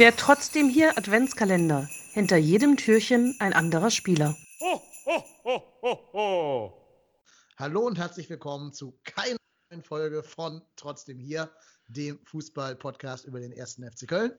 Der 0.00 0.16
trotzdem 0.16 0.70
hier 0.70 0.96
Adventskalender. 0.96 1.86
Hinter 2.14 2.38
jedem 2.38 2.78
Türchen 2.78 3.36
ein 3.38 3.52
anderer 3.52 3.90
Spieler. 3.90 4.34
Ho, 4.58 4.82
ho, 5.04 5.24
ho, 5.44 5.62
ho, 5.82 6.12
ho. 6.14 6.86
Hallo 7.58 7.82
und 7.82 7.98
herzlich 7.98 8.30
willkommen 8.30 8.72
zu 8.72 8.98
keiner 9.04 9.36
neuen 9.70 9.82
Folge 9.82 10.22
von 10.22 10.62
Trotzdem 10.76 11.18
hier, 11.18 11.54
dem 11.88 12.18
Fußball-Podcast 12.24 13.26
über 13.26 13.40
den 13.40 13.52
ersten 13.52 13.84
FC 13.84 14.08
Köln, 14.08 14.32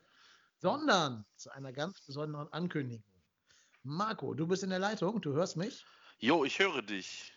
sondern 0.57 1.25
zu 1.35 1.51
einer 1.51 1.71
ganz 1.71 2.01
besonderen 2.01 2.51
Ankündigung. 2.51 3.05
Marco, 3.83 4.33
du 4.33 4.47
bist 4.47 4.63
in 4.63 4.71
der 4.71 4.79
Leitung, 4.79 5.21
du 5.21 5.33
hörst 5.33 5.57
mich? 5.57 5.85
Jo, 6.17 6.43
ich 6.43 6.57
höre 6.57 6.81
dich. 6.81 7.33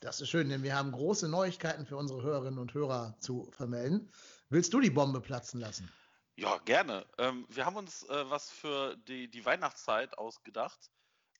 Das 0.00 0.20
ist 0.20 0.28
schön, 0.28 0.50
denn 0.50 0.64
wir 0.64 0.76
haben 0.76 0.92
große 0.92 1.30
Neuigkeiten 1.30 1.86
für 1.86 1.96
unsere 1.96 2.22
Hörerinnen 2.22 2.58
und 2.58 2.74
Hörer 2.74 3.16
zu 3.20 3.50
vermelden. 3.52 4.10
Willst 4.50 4.74
du 4.74 4.80
die 4.80 4.90
Bombe 4.90 5.22
platzen 5.22 5.60
lassen? 5.60 5.88
Ja, 6.36 6.58
gerne. 6.58 7.06
Ähm, 7.18 7.46
wir 7.48 7.64
haben 7.64 7.76
uns 7.76 8.02
äh, 8.04 8.30
was 8.30 8.50
für 8.50 8.96
die, 8.96 9.30
die 9.30 9.44
Weihnachtszeit 9.44 10.18
ausgedacht. 10.18 10.90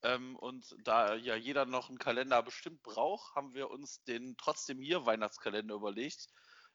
Ähm, 0.02 0.36
und 0.36 0.76
da 0.84 1.14
ja 1.14 1.34
jeder 1.34 1.64
noch 1.64 1.88
einen 1.88 1.98
Kalender 1.98 2.42
bestimmt 2.42 2.82
braucht, 2.82 3.34
haben 3.34 3.54
wir 3.54 3.70
uns 3.70 4.04
den 4.04 4.36
trotzdem 4.36 4.80
hier 4.80 5.04
Weihnachtskalender 5.06 5.74
überlegt. 5.74 6.28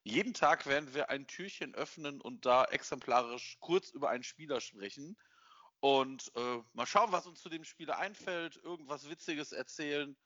Jeden 0.04 0.34
Tag 0.34 0.66
werden 0.66 0.94
wir 0.94 1.10
ein 1.10 1.28
Türchen 1.28 1.76
öffnen 1.76 2.20
und 2.20 2.46
da 2.46 2.66
exemplarisch 2.66 3.58
kurz 3.60 3.90
über 3.92 4.10
einen 4.10 4.24
Spieler 4.24 4.60
sprechen. 4.60 5.16
Und 5.80 6.32
äh, 6.36 6.58
mal 6.74 6.86
schauen, 6.86 7.12
was 7.12 7.26
uns 7.26 7.42
zu 7.42 7.50
dem 7.50 7.64
Spieler 7.64 8.00
einfällt, 8.00 8.58
irgendwas 8.58 9.10
Witziges 9.10 9.54
erzählen 9.54 10.18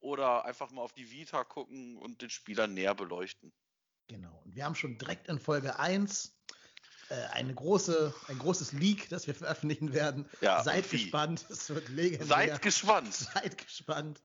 oder 0.00 0.44
einfach 0.44 0.70
mal 0.70 0.82
auf 0.82 0.92
die 0.92 1.10
Vita 1.10 1.44
gucken 1.44 1.96
und 1.96 2.20
den 2.20 2.30
Spieler 2.30 2.66
näher 2.66 2.94
beleuchten. 2.94 3.52
Genau. 4.08 4.42
Und 4.44 4.54
wir 4.54 4.64
haben 4.64 4.74
schon 4.74 4.98
direkt 4.98 5.28
in 5.28 5.38
Folge 5.38 5.78
1 5.78 6.26
äh, 6.26 6.37
eine 7.32 7.54
große, 7.54 8.14
ein 8.28 8.38
großes 8.38 8.72
Leak, 8.72 9.08
das 9.08 9.26
wir 9.26 9.34
veröffentlichen 9.34 9.92
werden. 9.92 10.28
Ja, 10.40 10.62
Seid 10.62 10.90
wie? 10.92 11.02
gespannt, 11.02 11.46
es 11.48 11.68
wird 11.70 11.88
legendär. 11.88 12.26
Seid 12.26 12.62
gespannt. 12.62 13.14
Seid 13.14 13.58
gespannt. 13.58 14.20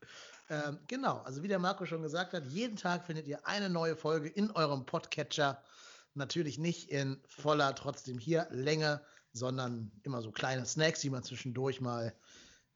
Ähm, 0.50 0.80
genau, 0.88 1.20
also 1.20 1.42
wie 1.44 1.48
der 1.48 1.59
Marco 1.59 1.86
schon 1.86 2.02
gesagt 2.02 2.34
hat, 2.34 2.45
jeden 2.48 2.75
Tag 2.75 3.06
findet 3.06 3.28
ihr 3.28 3.48
eine 3.48 3.70
neue 3.70 3.95
Folge 3.95 4.28
in 4.28 4.52
eurem 4.52 4.86
Podcatcher. 4.86 5.64
Natürlich 6.16 6.58
nicht 6.58 6.90
in 6.90 7.22
voller, 7.28 7.73
trotzdem 7.75 8.20
hier 8.20 8.48
Länge, 8.52 9.02
sondern 9.31 9.92
immer 10.03 10.22
so 10.22 10.31
kleine 10.31 10.66
Snacks, 10.66 11.00
die 11.00 11.09
man 11.09 11.23
zwischendurch 11.23 11.81
mal 11.81 12.14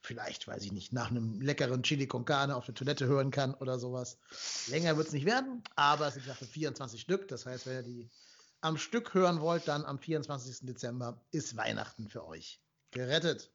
vielleicht, 0.01 0.47
weiß 0.47 0.63
ich 0.63 0.71
nicht, 0.71 0.93
nach 0.93 1.11
einem 1.11 1.41
leckeren 1.41 1.83
Chili 1.83 2.07
con 2.07 2.23
Carne 2.23 2.55
auf 2.55 2.65
der 2.65 2.75
Toilette 2.75 3.05
hören 3.05 3.29
kann 3.29 3.53
oder 3.55 3.77
sowas. 3.77 4.17
Länger 4.67 4.95
wird 4.95 5.07
es 5.07 5.13
nicht 5.13 5.25
werden, 5.25 5.61
aber 5.75 6.07
es 6.07 6.13
sind 6.15 6.27
dafür 6.27 6.47
24 6.47 7.01
Stück. 7.01 7.27
Das 7.27 7.45
heißt, 7.45 7.67
wenn 7.67 7.75
ihr 7.75 7.83
die 7.83 8.09
am 8.67 8.77
Stück 8.77 9.13
hören 9.13 9.39
wollt, 9.39 9.67
dann 9.69 9.85
am 9.85 9.97
24. 9.97 10.65
Dezember 10.67 11.21
ist 11.31 11.55
Weihnachten 11.55 12.09
für 12.09 12.25
euch 12.27 12.61
gerettet. 12.91 13.49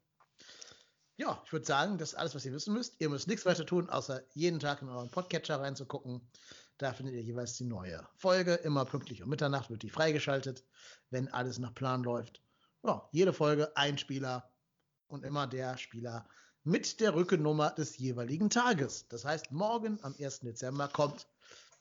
Ja, 1.16 1.42
ich 1.44 1.52
würde 1.52 1.66
sagen, 1.66 1.98
das 1.98 2.12
ist 2.12 2.18
alles, 2.18 2.34
was 2.34 2.46
ihr 2.46 2.52
wissen 2.54 2.72
müsst. 2.72 2.98
Ihr 2.98 3.10
müsst 3.10 3.28
nichts 3.28 3.44
weiter 3.44 3.66
tun, 3.66 3.90
außer 3.90 4.22
jeden 4.32 4.58
Tag 4.58 4.80
in 4.80 4.88
euren 4.88 5.10
Podcatcher 5.10 5.60
reinzugucken. 5.60 6.26
Da 6.78 6.94
findet 6.94 7.14
ihr 7.14 7.20
jeweils 7.20 7.58
die 7.58 7.64
neue 7.64 8.08
Folge. 8.16 8.54
Immer 8.54 8.86
pünktlich 8.86 9.22
um 9.22 9.28
Mitternacht 9.28 9.68
wird 9.68 9.82
die 9.82 9.90
freigeschaltet, 9.90 10.64
wenn 11.10 11.28
alles 11.28 11.58
nach 11.58 11.74
Plan 11.74 12.02
läuft. 12.02 12.40
Ja, 12.82 13.06
jede 13.12 13.34
Folge 13.34 13.76
ein 13.76 13.98
Spieler 13.98 14.50
und 15.08 15.26
immer 15.26 15.46
der 15.46 15.76
Spieler 15.76 16.26
mit 16.64 17.00
der 17.00 17.14
Rückennummer 17.14 17.70
des 17.72 17.98
jeweiligen 17.98 18.48
Tages. 18.48 19.06
Das 19.08 19.26
heißt, 19.26 19.52
morgen 19.52 19.98
am 20.02 20.14
1. 20.18 20.40
Dezember 20.40 20.88
kommt 20.88 21.26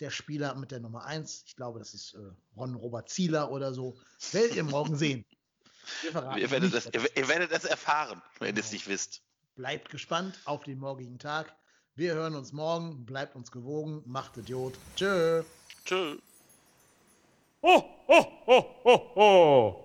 der 0.01 0.09
Spieler 0.09 0.55
mit 0.55 0.71
der 0.71 0.79
Nummer 0.79 1.05
1. 1.05 1.43
Ich 1.47 1.55
glaube, 1.55 1.79
das 1.79 1.93
ist 1.93 2.15
äh, 2.15 2.19
Ron 2.57 2.75
Robert 2.75 3.09
Zieler 3.09 3.51
oder 3.51 3.73
so. 3.73 3.97
Werdet 4.31 4.55
ihr 4.55 4.63
morgen 4.63 4.95
sehen. 4.95 5.25
Ihr 6.03 6.13
werdet, 6.51 6.73
nicht, 6.73 6.73
es, 6.73 6.85
ihr, 6.93 7.17
ihr 7.17 7.27
werdet 7.27 7.51
es 7.51 7.65
erfahren, 7.65 8.21
wenn 8.39 8.55
ihr 8.55 8.61
es 8.61 8.71
nicht 8.71 8.87
wisst. 8.87 9.21
Bleibt 9.55 9.89
gespannt 9.89 10.39
auf 10.45 10.63
den 10.63 10.79
morgigen 10.79 11.19
Tag. 11.19 11.55
Wir 11.95 12.13
hören 12.13 12.35
uns 12.35 12.51
morgen. 12.51 13.05
Bleibt 13.05 13.35
uns 13.35 13.51
gewogen. 13.51 14.01
Macht 14.05 14.37
Idiot. 14.37 14.73
Tschö. 14.95 15.43
Tschö. 15.85 16.17
Ho, 17.63 17.83
ho, 18.07 18.45
ho, 18.47 18.83
ho, 18.83 19.15
ho. 19.15 19.80